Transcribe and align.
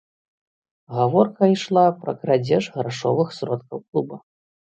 Гаворка 0.95 1.49
ішла 1.55 1.83
пра 1.99 2.15
крадзеж 2.23 2.63
грашовых 2.79 3.27
сродкаў 3.37 3.77
клуба. 3.87 4.15